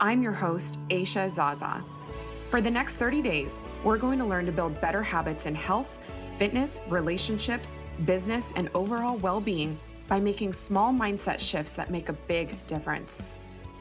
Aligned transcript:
I'm 0.00 0.22
your 0.22 0.32
host, 0.32 0.78
Aisha 0.88 1.28
Zaza. 1.28 1.84
For 2.50 2.60
the 2.60 2.70
next 2.70 2.96
30 2.96 3.22
days, 3.22 3.60
we're 3.84 3.96
going 3.96 4.18
to 4.18 4.24
learn 4.24 4.46
to 4.46 4.52
build 4.52 4.80
better 4.80 5.02
habits 5.02 5.46
in 5.46 5.54
health, 5.54 5.98
fitness, 6.38 6.80
relationships, 6.88 7.74
business, 8.04 8.52
and 8.56 8.68
overall 8.74 9.16
well 9.18 9.40
being 9.40 9.78
by 10.08 10.20
making 10.20 10.52
small 10.52 10.92
mindset 10.92 11.38
shifts 11.38 11.74
that 11.74 11.90
make 11.90 12.08
a 12.08 12.12
big 12.12 12.54
difference. 12.66 13.28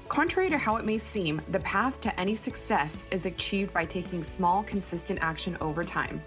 Contrary 0.10 0.50
to 0.50 0.58
how 0.58 0.76
it 0.76 0.86
may 0.86 0.98
seem, 0.98 1.42
the 1.50 1.60
path 1.62 2.00
to 2.02 2.20
any 2.20 2.36
success 2.36 3.06
is 3.12 3.26
achieved 3.26 3.74
by 3.74 3.86
taking 3.86 4.24
small, 4.24 4.64
consistent 4.64 5.20
action 5.22 5.58
over 5.60 5.84
time. 5.84 6.22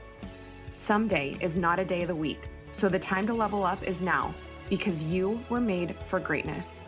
Someday 0.70 1.36
is 1.40 1.56
not 1.56 1.78
a 1.78 1.84
day 1.84 2.02
of 2.02 2.08
the 2.08 2.16
week, 2.16 2.48
so 2.72 2.88
the 2.88 2.98
time 2.98 3.26
to 3.26 3.34
level 3.34 3.64
up 3.64 3.82
is 3.82 4.02
now 4.02 4.34
because 4.68 5.02
you 5.02 5.42
were 5.48 5.60
made 5.60 5.94
for 6.06 6.18
greatness. 6.18 6.82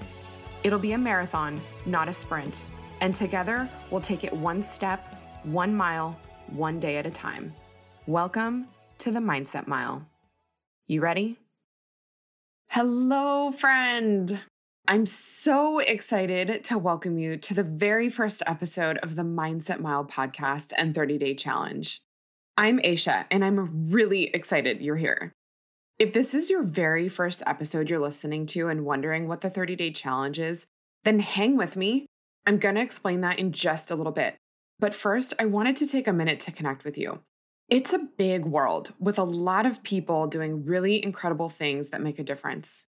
It'll 0.64 0.78
be 0.78 0.92
a 0.92 0.98
marathon, 0.98 1.60
not 1.84 2.08
a 2.08 2.12
sprint 2.12 2.64
and 3.00 3.14
together 3.14 3.68
we'll 3.90 4.00
take 4.00 4.24
it 4.24 4.32
one 4.32 4.62
step, 4.62 5.14
one 5.44 5.74
mile, 5.74 6.18
one 6.48 6.80
day 6.80 6.96
at 6.96 7.06
a 7.06 7.10
time. 7.10 7.54
Welcome 8.06 8.68
to 8.98 9.10
the 9.10 9.20
Mindset 9.20 9.66
Mile. 9.66 10.06
You 10.86 11.00
ready? 11.00 11.38
Hello, 12.68 13.50
friend. 13.50 14.40
I'm 14.88 15.06
so 15.06 15.80
excited 15.80 16.62
to 16.64 16.78
welcome 16.78 17.18
you 17.18 17.36
to 17.38 17.54
the 17.54 17.64
very 17.64 18.08
first 18.08 18.42
episode 18.46 18.98
of 18.98 19.16
the 19.16 19.22
Mindset 19.22 19.80
Mile 19.80 20.04
podcast 20.04 20.72
and 20.76 20.94
30 20.94 21.18
day 21.18 21.34
challenge. 21.34 22.02
I'm 22.56 22.78
Aisha, 22.78 23.26
and 23.30 23.44
I'm 23.44 23.90
really 23.90 24.28
excited 24.28 24.80
you're 24.80 24.96
here. 24.96 25.32
If 25.98 26.12
this 26.12 26.34
is 26.34 26.50
your 26.50 26.62
very 26.62 27.08
first 27.08 27.42
episode 27.46 27.90
you're 27.90 27.98
listening 27.98 28.46
to 28.46 28.68
and 28.68 28.84
wondering 28.84 29.26
what 29.26 29.40
the 29.40 29.50
30 29.50 29.74
day 29.76 29.90
challenge 29.90 30.38
is, 30.38 30.66
then 31.04 31.18
hang 31.18 31.56
with 31.56 31.76
me 31.76 32.06
I'm 32.46 32.58
going 32.58 32.76
to 32.76 32.80
explain 32.80 33.22
that 33.22 33.38
in 33.38 33.52
just 33.52 33.90
a 33.90 33.96
little 33.96 34.12
bit. 34.12 34.36
But 34.78 34.94
first, 34.94 35.34
I 35.38 35.46
wanted 35.46 35.76
to 35.76 35.86
take 35.86 36.06
a 36.06 36.12
minute 36.12 36.38
to 36.40 36.52
connect 36.52 36.84
with 36.84 36.96
you. 36.96 37.20
It's 37.68 37.92
a 37.92 38.08
big 38.16 38.44
world 38.44 38.92
with 39.00 39.18
a 39.18 39.24
lot 39.24 39.66
of 39.66 39.82
people 39.82 40.28
doing 40.28 40.64
really 40.64 41.02
incredible 41.02 41.48
things 41.48 41.88
that 41.90 42.00
make 42.00 42.18
a 42.18 42.24
difference. 42.24 42.86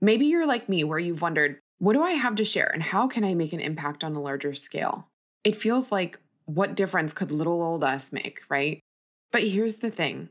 Maybe 0.00 0.26
you're 0.26 0.46
like 0.46 0.68
me, 0.68 0.82
where 0.82 0.98
you've 0.98 1.22
wondered, 1.22 1.60
what 1.78 1.92
do 1.92 2.02
I 2.02 2.12
have 2.12 2.34
to 2.36 2.44
share 2.44 2.70
and 2.72 2.82
how 2.82 3.06
can 3.06 3.22
I 3.22 3.34
make 3.34 3.52
an 3.52 3.60
impact 3.60 4.02
on 4.02 4.16
a 4.16 4.20
larger 4.20 4.54
scale? 4.54 5.08
It 5.44 5.54
feels 5.54 5.92
like, 5.92 6.18
what 6.46 6.74
difference 6.74 7.12
could 7.12 7.30
little 7.30 7.62
old 7.62 7.84
us 7.84 8.12
make, 8.12 8.40
right? 8.48 8.80
But 9.32 9.42
here's 9.42 9.76
the 9.76 9.90
thing 9.90 10.30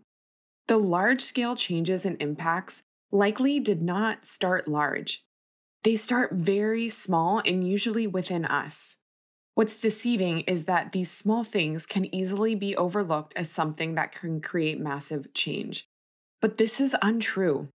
the 0.68 0.78
large 0.78 1.22
scale 1.22 1.56
changes 1.56 2.06
and 2.06 2.22
impacts 2.22 2.84
likely 3.12 3.59
did 3.59 3.81
not 3.81 4.25
start 4.25 4.68
large. 4.68 5.25
They 5.85 5.96
start 5.96 6.31
very 6.31 6.90
small 6.90 7.44
and 7.46 7.66
usually 7.66 8.07
within 8.07 8.44
us. 8.44 8.96
What's 9.53 9.79
deceiving 9.79 10.40
is 10.41 10.66
that 10.66 10.94
these 10.94 11.12
small 11.12 11.44
things 11.44 11.85
can 11.85 12.13
easily 12.13 12.56
be 12.56 12.75
overlooked 12.75 13.34
as 13.35 13.51
something 13.51 13.94
that 13.94 14.12
can 14.12 14.41
create 14.41 14.79
massive 14.79 15.31
change. 15.35 15.85
But 16.41 16.57
this 16.57 16.81
is 16.81 16.95
untrue. 17.03 17.68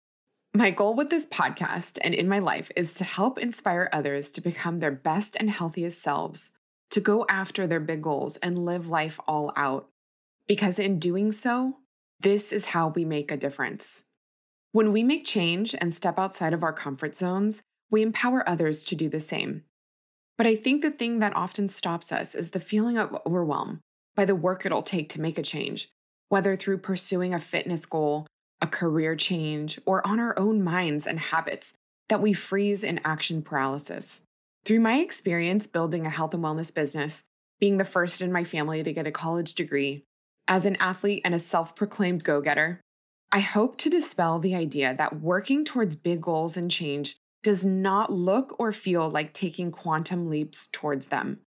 My 0.53 0.73
goal 0.73 0.95
with 0.95 1.11
this 1.11 1.25
podcast 1.25 1.99
and 2.03 2.13
in 2.13 2.29
my 2.29 2.41
life 2.41 2.73
is 2.75 2.95
to 2.95 3.05
help 3.05 3.39
inspire 3.39 3.89
others 3.93 4.33
to 4.33 4.41
become 4.41 4.81
their 4.81 4.91
best 4.91 5.37
and 5.39 5.49
healthiest 5.49 6.03
selves, 6.03 6.51
to 6.91 6.99
go 7.01 7.25
after 7.29 7.69
their 7.69 7.79
big 7.79 8.03
goals 8.03 8.39
and 8.39 8.65
live 8.65 8.89
life 8.89 9.21
all 9.29 9.53
out. 9.55 9.89
Because 10.49 10.81
in 10.81 10.99
doing 10.99 11.31
so, 11.31 11.77
this 12.19 12.51
is 12.51 12.65
how 12.65 12.89
we 12.89 13.05
make 13.05 13.31
a 13.31 13.37
difference. 13.37 14.03
When 14.73 14.91
we 14.91 15.05
make 15.05 15.25
change 15.25 15.77
and 15.81 15.95
step 15.95 16.19
outside 16.19 16.53
of 16.53 16.65
our 16.65 16.73
comfort 16.73 17.15
zones, 17.15 17.63
we 17.91 18.03
empower 18.03 18.49
others 18.49 18.85
to 18.85 18.95
do 18.95 19.09
the 19.09 19.21
same. 19.21 19.65
But 20.39 20.47
I 20.47 20.57
think 20.57 20.83
the 20.83 20.91
thing 20.91 21.19
that 21.19 21.37
often 21.37 21.69
stops 21.69 22.13
us 22.13 22.35
is 22.35 22.51
the 22.51 22.61
feeling 22.61 22.97
of 22.97 23.17
overwhelm 23.27 23.81
by 24.15 24.25
the 24.25 24.35
work 24.35 24.65
it'll 24.65 24.83
take 24.83 25.09
to 25.11 25.21
make 25.21 25.39
a 25.39 25.43
change, 25.43 25.89
whether 26.29 26.57
through 26.57 26.79
pursuing 26.79 27.35
a 27.35 27.39
fitness 27.39 27.85
goal, 27.85 28.27
a 28.63 28.67
career 28.67 29.17
change, 29.17 29.79
or 29.85 30.07
on 30.07 30.19
our 30.19 30.39
own 30.39 30.63
minds 30.63 31.07
and 31.07 31.19
habits 31.19 31.75
that 32.09 32.23
we 32.23 32.33
freeze 32.33 32.83
in 32.83 33.01
action 33.05 33.43
paralysis. 33.43 34.21
Through 34.65 34.81
my 34.81 34.99
experience 34.99 35.67
building 35.67 36.07
a 36.07 36.11
health 36.11 36.35
and 36.35 36.43
wellness 36.43 36.75
business, 36.75 37.25
being 37.59 37.79
the 37.79 37.85
first 37.85 38.21
in 38.21 38.33
my 38.33 38.45
family 38.45 38.83
to 38.83 38.93
get 38.93 39.07
a 39.07 39.13
college 39.13 39.55
degree, 39.55 40.05
as 40.49 40.67
an 40.67 40.77
athlete 40.77 41.23
and 41.25 41.35
a 41.35 41.39
self 41.39 41.77
proclaimed 41.77 42.25
go 42.25 42.41
getter, 42.41 42.81
I 43.31 43.41
hope 43.41 43.77
to 43.79 43.91
dispel 43.91 44.39
the 44.39 44.55
idea 44.55 44.95
that 44.95 45.21
working 45.21 45.65
towards 45.65 45.95
big 45.95 46.21
goals 46.21 46.57
and 46.57 46.71
change 46.71 47.17
does 47.43 47.65
not 47.65 48.13
look 48.13 48.55
or 48.59 48.73
feel 48.73 49.09
like 49.09 49.33
taking 49.33 49.71
quantum 49.71 50.29
leaps 50.29 50.69
towards 50.73 51.07
them. 51.07 51.41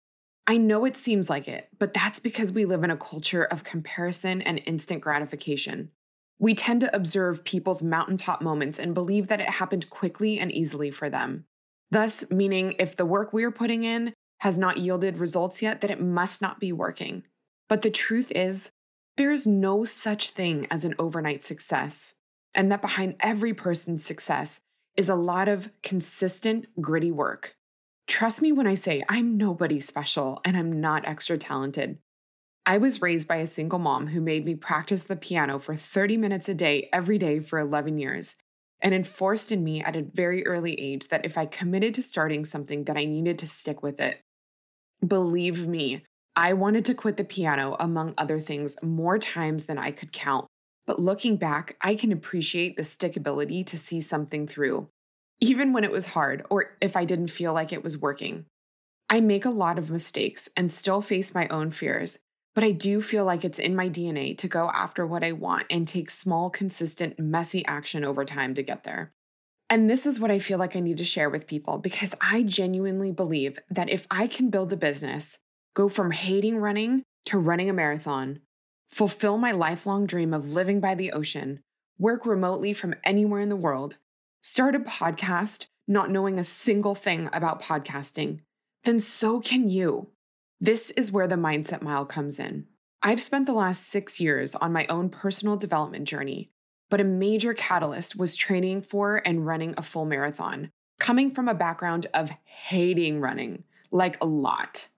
I 0.46 0.56
know 0.56 0.84
it 0.84 0.96
seems 0.96 1.30
like 1.30 1.46
it, 1.46 1.68
but 1.78 1.94
that's 1.94 2.18
because 2.18 2.52
we 2.52 2.64
live 2.64 2.82
in 2.82 2.90
a 2.90 2.96
culture 2.96 3.44
of 3.44 3.62
comparison 3.62 4.42
and 4.42 4.60
instant 4.66 5.00
gratification. 5.00 5.90
We 6.38 6.54
tend 6.54 6.80
to 6.80 6.94
observe 6.94 7.44
people's 7.44 7.82
mountaintop 7.82 8.42
moments 8.42 8.78
and 8.78 8.94
believe 8.94 9.28
that 9.28 9.40
it 9.40 9.48
happened 9.48 9.90
quickly 9.90 10.40
and 10.40 10.50
easily 10.50 10.90
for 10.90 11.08
them. 11.08 11.44
Thus, 11.92 12.24
meaning 12.30 12.74
if 12.78 12.96
the 12.96 13.06
work 13.06 13.32
we're 13.32 13.52
putting 13.52 13.84
in 13.84 14.14
has 14.38 14.58
not 14.58 14.78
yielded 14.78 15.18
results 15.18 15.62
yet, 15.62 15.80
that 15.82 15.90
it 15.90 16.00
must 16.00 16.42
not 16.42 16.58
be 16.58 16.72
working. 16.72 17.22
But 17.68 17.82
the 17.82 17.90
truth 17.90 18.32
is, 18.34 18.72
there 19.16 19.30
is 19.30 19.46
no 19.46 19.84
such 19.84 20.30
thing 20.30 20.66
as 20.70 20.84
an 20.84 20.94
overnight 20.98 21.44
success, 21.44 22.14
and 22.54 22.72
that 22.72 22.82
behind 22.82 23.14
every 23.20 23.54
person's 23.54 24.04
success 24.04 24.62
is 24.96 25.08
a 25.08 25.14
lot 25.14 25.48
of 25.48 25.70
consistent, 25.82 26.66
gritty 26.80 27.10
work. 27.10 27.56
Trust 28.06 28.42
me 28.42 28.52
when 28.52 28.66
I 28.66 28.74
say 28.74 29.02
I'm 29.08 29.36
nobody 29.36 29.80
special 29.80 30.40
and 30.44 30.56
I'm 30.56 30.80
not 30.80 31.06
extra 31.06 31.38
talented. 31.38 31.98
I 32.64 32.78
was 32.78 33.02
raised 33.02 33.26
by 33.26 33.36
a 33.36 33.46
single 33.46 33.78
mom 33.78 34.08
who 34.08 34.20
made 34.20 34.44
me 34.44 34.54
practice 34.54 35.04
the 35.04 35.16
piano 35.16 35.58
for 35.58 35.74
30 35.74 36.16
minutes 36.16 36.48
a 36.48 36.54
day 36.54 36.88
every 36.92 37.18
day 37.18 37.40
for 37.40 37.58
11 37.58 37.98
years 37.98 38.36
and 38.80 38.94
enforced 38.94 39.50
in 39.50 39.64
me 39.64 39.82
at 39.82 39.96
a 39.96 40.02
very 40.02 40.46
early 40.46 40.78
age 40.78 41.08
that 41.08 41.24
if 41.24 41.38
I 41.38 41.46
committed 41.46 41.94
to 41.94 42.02
starting 42.02 42.44
something 42.44 42.84
that 42.84 42.96
I 42.96 43.04
needed 43.04 43.38
to 43.38 43.46
stick 43.46 43.82
with 43.82 44.00
it. 44.00 44.20
Believe 45.06 45.66
me, 45.66 46.04
I 46.36 46.52
wanted 46.52 46.84
to 46.86 46.94
quit 46.94 47.16
the 47.16 47.24
piano 47.24 47.76
among 47.78 48.14
other 48.16 48.38
things 48.38 48.76
more 48.82 49.18
times 49.18 49.64
than 49.64 49.78
I 49.78 49.90
could 49.90 50.12
count. 50.12 50.46
But 50.86 51.00
looking 51.00 51.36
back, 51.36 51.76
I 51.80 51.94
can 51.94 52.12
appreciate 52.12 52.76
the 52.76 52.82
stickability 52.82 53.64
to 53.66 53.78
see 53.78 54.00
something 54.00 54.46
through, 54.46 54.88
even 55.40 55.72
when 55.72 55.84
it 55.84 55.92
was 55.92 56.06
hard 56.06 56.44
or 56.50 56.76
if 56.80 56.96
I 56.96 57.04
didn't 57.04 57.28
feel 57.28 57.52
like 57.52 57.72
it 57.72 57.84
was 57.84 57.98
working. 57.98 58.46
I 59.08 59.20
make 59.20 59.44
a 59.44 59.50
lot 59.50 59.78
of 59.78 59.90
mistakes 59.90 60.48
and 60.56 60.72
still 60.72 61.00
face 61.00 61.34
my 61.34 61.46
own 61.48 61.70
fears, 61.70 62.18
but 62.54 62.64
I 62.64 62.72
do 62.72 63.00
feel 63.00 63.24
like 63.24 63.44
it's 63.44 63.58
in 63.58 63.76
my 63.76 63.88
DNA 63.88 64.36
to 64.38 64.48
go 64.48 64.70
after 64.70 65.06
what 65.06 65.22
I 65.22 65.32
want 65.32 65.66
and 65.70 65.86
take 65.86 66.10
small, 66.10 66.50
consistent, 66.50 67.18
messy 67.18 67.64
action 67.66 68.04
over 68.04 68.24
time 68.24 68.54
to 68.54 68.62
get 68.62 68.84
there. 68.84 69.12
And 69.70 69.88
this 69.88 70.04
is 70.04 70.20
what 70.20 70.30
I 70.30 70.38
feel 70.38 70.58
like 70.58 70.76
I 70.76 70.80
need 70.80 70.98
to 70.98 71.04
share 71.04 71.30
with 71.30 71.46
people 71.46 71.78
because 71.78 72.14
I 72.20 72.42
genuinely 72.42 73.10
believe 73.10 73.58
that 73.70 73.88
if 73.88 74.06
I 74.10 74.26
can 74.26 74.50
build 74.50 74.72
a 74.72 74.76
business, 74.76 75.38
go 75.74 75.88
from 75.88 76.10
hating 76.10 76.58
running 76.58 77.04
to 77.26 77.38
running 77.38 77.70
a 77.70 77.72
marathon, 77.72 78.40
fulfill 78.92 79.38
my 79.38 79.50
lifelong 79.52 80.06
dream 80.06 80.34
of 80.34 80.52
living 80.52 80.78
by 80.78 80.94
the 80.94 81.12
ocean, 81.12 81.60
work 81.98 82.26
remotely 82.26 82.74
from 82.74 82.94
anywhere 83.02 83.40
in 83.40 83.48
the 83.48 83.56
world, 83.56 83.96
start 84.42 84.74
a 84.74 84.80
podcast 84.80 85.66
not 85.88 86.10
knowing 86.10 86.38
a 86.38 86.44
single 86.44 86.94
thing 86.94 87.28
about 87.32 87.62
podcasting, 87.62 88.40
then 88.84 89.00
so 89.00 89.40
can 89.40 89.68
you. 89.68 90.08
This 90.60 90.90
is 90.90 91.10
where 91.10 91.26
the 91.26 91.36
Mindset 91.36 91.82
Mile 91.82 92.04
comes 92.04 92.38
in. 92.38 92.66
I've 93.02 93.20
spent 93.20 93.46
the 93.46 93.54
last 93.54 93.88
six 93.88 94.20
years 94.20 94.54
on 94.54 94.72
my 94.72 94.86
own 94.86 95.08
personal 95.08 95.56
development 95.56 96.06
journey, 96.06 96.50
but 96.90 97.00
a 97.00 97.04
major 97.04 97.54
catalyst 97.54 98.14
was 98.16 98.36
training 98.36 98.82
for 98.82 99.22
and 99.24 99.46
running 99.46 99.74
a 99.76 99.82
full 99.82 100.04
marathon, 100.04 100.70
coming 101.00 101.30
from 101.30 101.48
a 101.48 101.54
background 101.54 102.06
of 102.12 102.30
hating 102.44 103.20
running, 103.20 103.64
like 103.90 104.22
a 104.22 104.26
lot. 104.26 104.88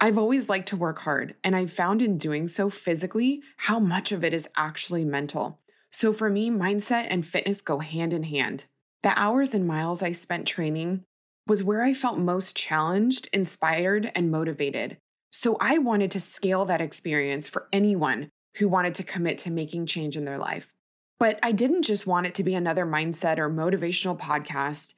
I've 0.00 0.18
always 0.18 0.48
liked 0.48 0.68
to 0.68 0.76
work 0.76 1.00
hard, 1.00 1.34
and 1.42 1.56
I've 1.56 1.72
found 1.72 2.02
in 2.02 2.18
doing 2.18 2.48
so 2.48 2.68
physically 2.68 3.42
how 3.56 3.78
much 3.78 4.12
of 4.12 4.24
it 4.24 4.34
is 4.34 4.48
actually 4.56 5.04
mental. 5.04 5.60
So 5.90 6.12
for 6.12 6.28
me, 6.28 6.50
mindset 6.50 7.06
and 7.08 7.26
fitness 7.26 7.60
go 7.60 7.78
hand 7.78 8.12
in 8.12 8.24
hand. 8.24 8.66
The 9.02 9.18
hours 9.18 9.54
and 9.54 9.66
miles 9.66 10.02
I 10.02 10.12
spent 10.12 10.48
training 10.48 11.04
was 11.46 11.62
where 11.62 11.82
I 11.82 11.94
felt 11.94 12.18
most 12.18 12.56
challenged, 12.56 13.28
inspired, 13.32 14.10
and 14.14 14.30
motivated. 14.30 14.96
So 15.30 15.56
I 15.60 15.78
wanted 15.78 16.10
to 16.12 16.20
scale 16.20 16.64
that 16.64 16.80
experience 16.80 17.48
for 17.48 17.68
anyone 17.72 18.30
who 18.56 18.68
wanted 18.68 18.94
to 18.94 19.02
commit 19.02 19.38
to 19.38 19.50
making 19.50 19.86
change 19.86 20.16
in 20.16 20.24
their 20.24 20.38
life. 20.38 20.72
But 21.18 21.38
I 21.42 21.52
didn't 21.52 21.82
just 21.82 22.06
want 22.06 22.26
it 22.26 22.34
to 22.36 22.44
be 22.44 22.54
another 22.54 22.86
mindset 22.86 23.38
or 23.38 23.50
motivational 23.50 24.18
podcast. 24.18 24.94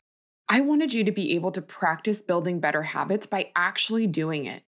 I 0.48 0.60
wanted 0.60 0.94
you 0.94 1.04
to 1.04 1.12
be 1.12 1.34
able 1.34 1.50
to 1.52 1.62
practice 1.62 2.22
building 2.22 2.60
better 2.60 2.82
habits 2.82 3.26
by 3.26 3.50
actually 3.56 4.06
doing 4.06 4.46
it. 4.46 4.62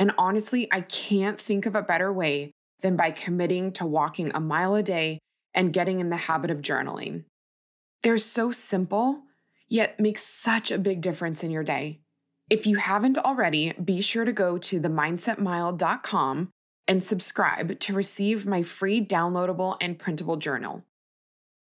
And 0.00 0.12
honestly, 0.16 0.66
I 0.72 0.80
can't 0.80 1.38
think 1.38 1.66
of 1.66 1.74
a 1.74 1.82
better 1.82 2.10
way 2.10 2.52
than 2.80 2.96
by 2.96 3.10
committing 3.10 3.70
to 3.72 3.84
walking 3.84 4.32
a 4.34 4.40
mile 4.40 4.74
a 4.74 4.82
day 4.82 5.18
and 5.52 5.74
getting 5.74 6.00
in 6.00 6.08
the 6.08 6.16
habit 6.16 6.50
of 6.50 6.62
journaling. 6.62 7.24
They're 8.02 8.16
so 8.16 8.50
simple, 8.50 9.24
yet 9.68 10.00
make 10.00 10.16
such 10.16 10.70
a 10.70 10.78
big 10.78 11.02
difference 11.02 11.44
in 11.44 11.50
your 11.50 11.62
day. 11.62 12.00
If 12.48 12.66
you 12.66 12.76
haven't 12.76 13.18
already, 13.18 13.74
be 13.74 14.00
sure 14.00 14.24
to 14.24 14.32
go 14.32 14.56
to 14.56 14.80
themindsetmile.com 14.80 16.48
and 16.88 17.02
subscribe 17.02 17.78
to 17.80 17.94
receive 17.94 18.46
my 18.46 18.62
free 18.62 19.04
downloadable 19.04 19.76
and 19.82 19.98
printable 19.98 20.36
journal. 20.36 20.82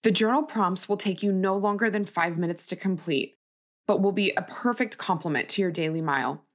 The 0.04 0.12
journal 0.12 0.44
prompts 0.44 0.88
will 0.88 0.98
take 0.98 1.24
you 1.24 1.32
no 1.32 1.58
longer 1.58 1.90
than 1.90 2.06
five 2.06 2.38
minutes 2.38 2.68
to 2.68 2.76
complete, 2.76 3.34
but 3.88 4.00
will 4.00 4.12
be 4.12 4.32
a 4.38 4.44
perfect 4.44 5.00
complement 5.00 5.50
to 5.50 5.62
your 5.64 5.72
daily 5.72 6.02
mile. 6.02 6.46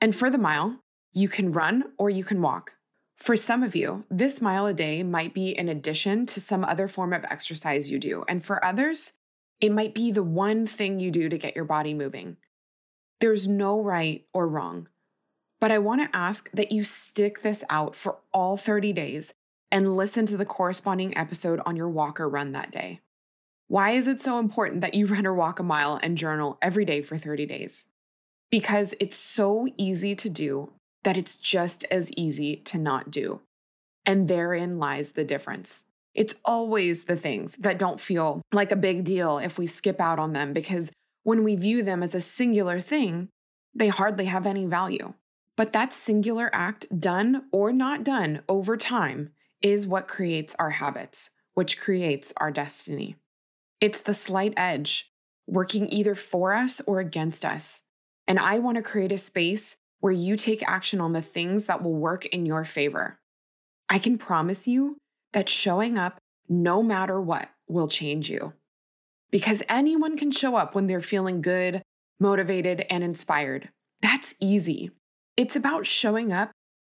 And 0.00 0.16
for 0.16 0.28
the 0.28 0.36
mile, 0.36 0.81
you 1.12 1.28
can 1.28 1.52
run 1.52 1.92
or 1.98 2.10
you 2.10 2.24
can 2.24 2.40
walk. 2.40 2.72
For 3.16 3.36
some 3.36 3.62
of 3.62 3.76
you, 3.76 4.04
this 4.10 4.40
mile 4.40 4.66
a 4.66 4.74
day 4.74 5.02
might 5.02 5.32
be 5.32 5.50
in 5.56 5.68
addition 5.68 6.26
to 6.26 6.40
some 6.40 6.64
other 6.64 6.88
form 6.88 7.12
of 7.12 7.24
exercise 7.24 7.90
you 7.90 7.98
do. 7.98 8.24
And 8.26 8.44
for 8.44 8.64
others, 8.64 9.12
it 9.60 9.70
might 9.70 9.94
be 9.94 10.10
the 10.10 10.24
one 10.24 10.66
thing 10.66 10.98
you 10.98 11.10
do 11.10 11.28
to 11.28 11.38
get 11.38 11.54
your 11.54 11.64
body 11.64 11.94
moving. 11.94 12.36
There's 13.20 13.46
no 13.46 13.80
right 13.80 14.26
or 14.34 14.48
wrong. 14.48 14.88
But 15.60 15.70
I 15.70 15.78
want 15.78 16.00
to 16.00 16.16
ask 16.16 16.50
that 16.50 16.72
you 16.72 16.82
stick 16.82 17.42
this 17.42 17.62
out 17.70 17.94
for 17.94 18.16
all 18.32 18.56
30 18.56 18.92
days 18.92 19.34
and 19.70 19.96
listen 19.96 20.26
to 20.26 20.36
the 20.36 20.44
corresponding 20.44 21.16
episode 21.16 21.60
on 21.64 21.76
your 21.76 21.88
walk 21.88 22.18
or 22.18 22.28
run 22.28 22.50
that 22.52 22.72
day. 22.72 23.00
Why 23.68 23.92
is 23.92 24.08
it 24.08 24.20
so 24.20 24.40
important 24.40 24.80
that 24.80 24.94
you 24.94 25.06
run 25.14 25.26
or 25.26 25.34
walk 25.34 25.60
a 25.60 25.62
mile 25.62 26.00
and 26.02 26.18
journal 26.18 26.58
every 26.60 26.84
day 26.84 27.00
for 27.02 27.16
30 27.16 27.46
days? 27.46 27.86
Because 28.50 28.94
it's 28.98 29.16
so 29.16 29.68
easy 29.78 30.16
to 30.16 30.28
do 30.28 30.72
that 31.04 31.16
it's 31.16 31.36
just 31.36 31.84
as 31.84 32.12
easy 32.12 32.56
to 32.56 32.78
not 32.78 33.10
do. 33.10 33.40
And 34.04 34.28
therein 34.28 34.78
lies 34.78 35.12
the 35.12 35.24
difference. 35.24 35.84
It's 36.14 36.34
always 36.44 37.04
the 37.04 37.16
things 37.16 37.56
that 37.56 37.78
don't 37.78 38.00
feel 38.00 38.42
like 38.52 38.72
a 38.72 38.76
big 38.76 39.04
deal 39.04 39.38
if 39.38 39.58
we 39.58 39.66
skip 39.66 40.00
out 40.00 40.18
on 40.18 40.32
them 40.32 40.52
because 40.52 40.92
when 41.22 41.44
we 41.44 41.56
view 41.56 41.82
them 41.82 42.02
as 42.02 42.14
a 42.14 42.20
singular 42.20 42.80
thing, 42.80 43.28
they 43.74 43.88
hardly 43.88 44.26
have 44.26 44.46
any 44.46 44.66
value. 44.66 45.14
But 45.56 45.72
that 45.72 45.92
singular 45.92 46.50
act, 46.52 46.86
done 46.98 47.44
or 47.52 47.72
not 47.72 48.04
done 48.04 48.42
over 48.48 48.76
time, 48.76 49.30
is 49.62 49.86
what 49.86 50.08
creates 50.08 50.54
our 50.58 50.70
habits, 50.70 51.30
which 51.54 51.78
creates 51.78 52.32
our 52.38 52.50
destiny. 52.50 53.16
It's 53.80 54.00
the 54.00 54.14
slight 54.14 54.54
edge, 54.56 55.10
working 55.46 55.90
either 55.92 56.14
for 56.14 56.54
us 56.54 56.80
or 56.86 57.00
against 57.00 57.44
us. 57.44 57.82
And 58.26 58.38
I 58.38 58.58
want 58.58 58.76
to 58.76 58.82
create 58.82 59.12
a 59.12 59.18
space 59.18 59.76
where 60.02 60.12
you 60.12 60.36
take 60.36 60.68
action 60.68 61.00
on 61.00 61.12
the 61.12 61.22
things 61.22 61.66
that 61.66 61.80
will 61.80 61.94
work 61.94 62.26
in 62.26 62.44
your 62.44 62.64
favor. 62.64 63.20
I 63.88 64.00
can 64.00 64.18
promise 64.18 64.66
you 64.66 64.96
that 65.32 65.48
showing 65.48 65.96
up, 65.96 66.18
no 66.48 66.82
matter 66.82 67.20
what, 67.20 67.48
will 67.68 67.86
change 67.86 68.28
you 68.28 68.52
because 69.30 69.62
anyone 69.68 70.18
can 70.18 70.32
show 70.32 70.56
up 70.56 70.74
when 70.74 70.88
they're 70.88 71.00
feeling 71.00 71.40
good, 71.40 71.82
motivated, 72.18 72.84
and 72.90 73.04
inspired. 73.04 73.70
That's 74.02 74.34
easy. 74.40 74.90
It's 75.36 75.54
about 75.54 75.86
showing 75.86 76.32
up 76.32 76.50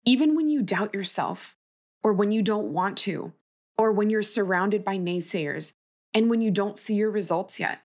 even 0.04 0.36
when 0.36 0.50
you 0.50 0.63
doubt 0.63 0.94
yourself, 0.94 1.56
or 2.04 2.12
when 2.12 2.31
you 2.31 2.42
don't 2.42 2.74
want 2.74 2.98
to, 2.98 3.34
or 3.78 3.92
when 3.92 4.10
you're 4.10 4.24
surrounded 4.24 4.84
by 4.84 4.98
naysayers, 4.98 5.74
and 6.13 6.30
when 6.30 6.42
you 6.42 6.52
don't 6.52 6.78
see 6.78 6.96
your 6.96 7.12
results 7.12 7.60
yet. 7.60 7.81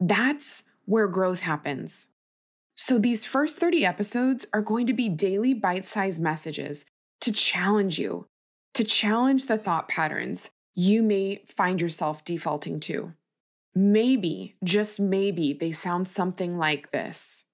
That's 0.00 0.62
where 0.84 1.08
growth 1.08 1.40
happens. 1.40 2.08
So, 2.74 2.98
these 2.98 3.24
first 3.24 3.58
30 3.58 3.84
episodes 3.84 4.46
are 4.52 4.62
going 4.62 4.86
to 4.86 4.92
be 4.92 5.08
daily 5.08 5.54
bite 5.54 5.84
sized 5.84 6.20
messages 6.20 6.84
to 7.20 7.32
challenge 7.32 7.98
you, 7.98 8.26
to 8.74 8.84
challenge 8.84 9.46
the 9.46 9.58
thought 9.58 9.88
patterns 9.88 10.50
you 10.74 11.02
may 11.02 11.44
find 11.46 11.80
yourself 11.80 12.24
defaulting 12.24 12.80
to. 12.80 13.12
Maybe, 13.74 14.56
just 14.64 15.00
maybe, 15.00 15.52
they 15.52 15.72
sound 15.72 16.08
something 16.08 16.58
like 16.58 16.90
this 16.90 17.44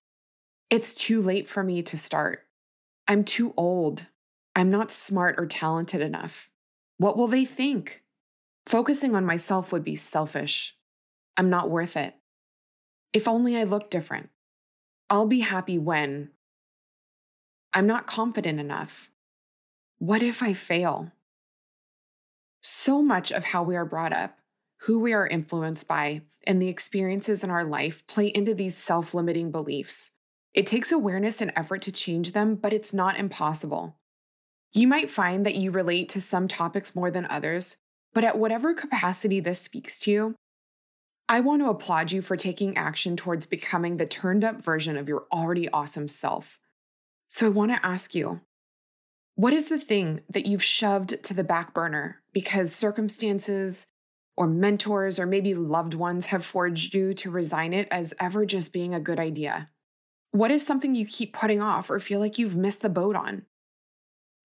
It's 0.70 0.94
too 0.94 1.20
late 1.22 1.48
for 1.48 1.62
me 1.62 1.82
to 1.82 1.96
start. 1.96 2.46
I'm 3.06 3.24
too 3.24 3.54
old. 3.56 4.06
I'm 4.54 4.70
not 4.70 4.90
smart 4.90 5.36
or 5.38 5.46
talented 5.46 6.00
enough. 6.00 6.50
What 6.98 7.16
will 7.16 7.28
they 7.28 7.44
think? 7.44 8.02
Focusing 8.66 9.14
on 9.14 9.24
myself 9.24 9.72
would 9.72 9.84
be 9.84 9.96
selfish. 9.96 10.76
I'm 11.36 11.48
not 11.48 11.70
worth 11.70 11.96
it. 11.96 12.14
If 13.12 13.26
only 13.26 13.56
I 13.56 13.64
look 13.64 13.90
different. 13.90 14.30
I'll 15.10 15.26
be 15.26 15.40
happy 15.40 15.78
when. 15.78 16.30
I'm 17.72 17.86
not 17.86 18.06
confident 18.06 18.60
enough. 18.60 19.10
What 19.98 20.22
if 20.22 20.42
I 20.42 20.52
fail? 20.52 21.12
So 22.60 23.02
much 23.02 23.30
of 23.32 23.44
how 23.44 23.62
we 23.62 23.76
are 23.76 23.84
brought 23.84 24.12
up 24.12 24.38
who 24.82 24.98
we 24.98 25.12
are 25.12 25.26
influenced 25.26 25.88
by, 25.88 26.22
and 26.46 26.62
the 26.62 26.68
experiences 26.68 27.42
in 27.42 27.50
our 27.50 27.64
life 27.64 28.06
play 28.06 28.28
into 28.28 28.54
these 28.54 28.76
self 28.76 29.12
limiting 29.14 29.50
beliefs. 29.50 30.10
It 30.54 30.66
takes 30.66 30.92
awareness 30.92 31.40
and 31.40 31.52
effort 31.56 31.82
to 31.82 31.92
change 31.92 32.32
them, 32.32 32.54
but 32.54 32.72
it's 32.72 32.92
not 32.92 33.18
impossible. 33.18 33.96
You 34.72 34.86
might 34.86 35.10
find 35.10 35.44
that 35.46 35.56
you 35.56 35.70
relate 35.70 36.08
to 36.10 36.20
some 36.20 36.48
topics 36.48 36.94
more 36.94 37.10
than 37.10 37.26
others, 37.26 37.76
but 38.12 38.24
at 38.24 38.38
whatever 38.38 38.74
capacity 38.74 39.40
this 39.40 39.60
speaks 39.60 39.98
to 40.00 40.10
you, 40.10 40.34
I 41.30 41.40
want 41.40 41.60
to 41.60 41.68
applaud 41.68 42.10
you 42.10 42.22
for 42.22 42.36
taking 42.36 42.76
action 42.76 43.14
towards 43.14 43.44
becoming 43.44 43.98
the 43.98 44.06
turned 44.06 44.44
up 44.44 44.62
version 44.62 44.96
of 44.96 45.08
your 45.08 45.26
already 45.30 45.68
awesome 45.68 46.08
self. 46.08 46.58
So 47.28 47.46
I 47.46 47.50
want 47.50 47.70
to 47.70 47.86
ask 47.86 48.14
you 48.14 48.40
what 49.34 49.52
is 49.52 49.68
the 49.68 49.78
thing 49.78 50.22
that 50.30 50.46
you've 50.46 50.64
shoved 50.64 51.22
to 51.22 51.34
the 51.34 51.44
back 51.44 51.74
burner 51.74 52.22
because 52.32 52.74
circumstances, 52.74 53.86
or 54.36 54.46
mentors 54.46 55.18
or 55.18 55.26
maybe 55.26 55.52
loved 55.52 55.94
ones 55.94 56.26
have 56.26 56.44
forged 56.44 56.94
you 56.94 57.12
to 57.12 57.30
resign 57.30 57.72
it 57.72 57.88
as 57.90 58.14
ever 58.18 58.46
just 58.46 58.72
being 58.72 58.94
a 58.94 59.00
good 59.00 59.18
idea? 59.18 59.68
What 60.30 60.50
is 60.50 60.64
something 60.64 60.94
you 60.94 61.04
keep 61.04 61.32
putting 61.32 61.60
off 61.60 61.90
or 61.90 61.98
feel 61.98 62.20
like 62.20 62.38
you've 62.38 62.56
missed 62.56 62.80
the 62.80 62.88
boat 62.88 63.16
on? 63.16 63.44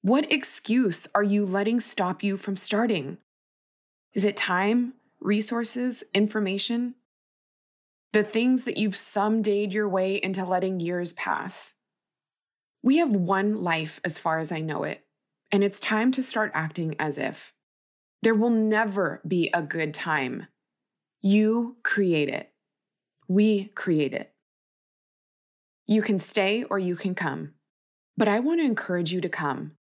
What 0.01 0.31
excuse 0.31 1.07
are 1.15 1.23
you 1.23 1.45
letting 1.45 1.79
stop 1.79 2.23
you 2.23 2.35
from 2.37 2.55
starting? 2.55 3.19
Is 4.13 4.25
it 4.25 4.35
time, 4.35 4.93
resources, 5.23 6.03
information? 6.13 6.95
The 8.11 8.23
things 8.23 8.65
that 8.65 8.77
you've 8.77 8.95
someday 8.95 9.67
your 9.67 9.89
way 9.89 10.19
into 10.21 10.45
letting 10.45 10.79
years 10.79 11.13
pass. 11.13 11.73
We 12.83 12.97
have 12.97 13.11
one 13.11 13.63
life 13.63 13.99
as 14.03 14.19
far 14.19 14.39
as 14.39 14.51
I 14.51 14.59
know 14.59 14.83
it, 14.83 15.05
and 15.51 15.63
it's 15.63 15.79
time 15.79 16.11
to 16.11 16.23
start 16.23 16.51
acting 16.53 16.95
as 16.99 17.17
if. 17.17 17.53
There 18.21 18.35
will 18.35 18.49
never 18.49 19.21
be 19.27 19.49
a 19.53 19.61
good 19.61 19.93
time. 19.93 20.47
You 21.21 21.77
create 21.83 22.29
it. 22.29 22.51
We 23.27 23.71
create 23.75 24.13
it. 24.13 24.33
You 25.87 26.01
can 26.01 26.19
stay 26.19 26.63
or 26.63 26.79
you 26.79 26.95
can 26.95 27.15
come. 27.15 27.53
But 28.15 28.27
I 28.27 28.39
want 28.39 28.59
to 28.59 28.65
encourage 28.65 29.11
you 29.11 29.21
to 29.21 29.29
come 29.29 29.73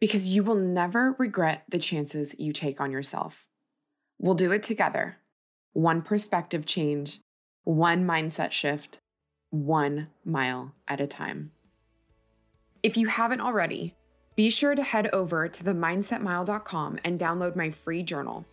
because 0.00 0.28
you 0.28 0.42
will 0.42 0.54
never 0.54 1.16
regret 1.18 1.64
the 1.68 1.78
chances 1.78 2.34
you 2.38 2.52
take 2.52 2.80
on 2.80 2.92
yourself. 2.92 3.46
We'll 4.22 4.34
do 4.34 4.52
it 4.52 4.62
together. 4.62 5.16
One 5.72 6.02
perspective 6.02 6.66
change, 6.66 7.20
one 7.64 8.06
mindset 8.06 8.52
shift, 8.52 8.98
one 9.48 10.08
mile 10.26 10.74
at 10.86 11.00
a 11.00 11.06
time. 11.06 11.52
If 12.82 12.98
you 12.98 13.06
haven't 13.06 13.40
already, 13.40 13.94
be 14.36 14.50
sure 14.50 14.74
to 14.74 14.82
head 14.82 15.08
over 15.14 15.48
to 15.48 15.64
themindsetmile.com 15.64 16.98
and 17.02 17.18
download 17.18 17.56
my 17.56 17.70
free 17.70 18.02
journal. 18.02 18.44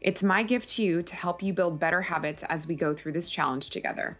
It's 0.00 0.22
my 0.22 0.42
gift 0.42 0.70
to 0.70 0.82
you 0.82 1.02
to 1.02 1.14
help 1.14 1.42
you 1.42 1.52
build 1.52 1.78
better 1.78 2.00
habits 2.00 2.42
as 2.44 2.66
we 2.66 2.74
go 2.74 2.94
through 2.94 3.12
this 3.12 3.28
challenge 3.28 3.68
together. 3.68 4.18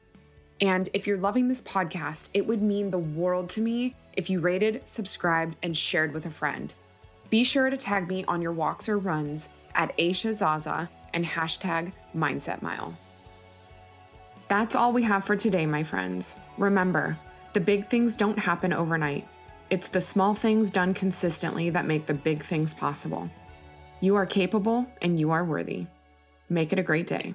And 0.61 0.90
if 0.92 1.06
you're 1.06 1.16
loving 1.16 1.49
this 1.49 1.62
podcast, 1.62 2.28
it 2.34 2.46
would 2.46 2.61
mean 2.61 2.90
the 2.90 2.99
world 2.99 3.49
to 3.50 3.62
me 3.62 3.96
if 4.12 4.28
you 4.28 4.40
rated, 4.40 4.87
subscribed, 4.87 5.56
and 5.62 5.75
shared 5.75 6.12
with 6.12 6.26
a 6.26 6.30
friend. 6.30 6.75
Be 7.30 7.44
sure 7.44 7.70
to 7.70 7.78
tag 7.78 8.08
me 8.08 8.26
on 8.26 8.42
your 8.42 8.52
walks 8.52 8.90
or 8.90 8.99
runs 8.99 9.49
at 9.75 9.97
Aisha 9.99 10.33
Zaza 10.33 10.88
and 11.14 11.25
hashtag 11.25 11.93
Mindset 12.17 12.62
Mile. 12.62 12.97
That's 14.49 14.76
all 14.76 14.93
we 14.93 15.02
have 15.02 15.25
for 15.25 15.37
today, 15.37 15.67
my 15.67 15.83
friends. 15.83 16.37
Remember, 16.59 17.19
the 17.52 17.61
big 17.61 17.88
things 17.88 18.17
don't 18.17 18.38
happen 18.38 18.73
overnight. 18.73 19.26
It's 19.71 19.88
the 19.88 20.00
small 20.00 20.35
things 20.35 20.71
done 20.71 20.93
consistently 20.93 21.71
that 21.71 21.87
make 21.87 22.07
the 22.07 22.14
big 22.14 22.43
things 22.43 22.75
possible. 22.75 23.31
You 24.00 24.17
are 24.17 24.26
capable 24.26 24.87
and 25.00 25.19
you 25.19 25.31
are 25.31 25.45
worthy. 25.45 25.87
Make 26.49 26.73
it 26.73 26.79
a 26.79 26.83
great 26.83 27.07
day. 27.07 27.35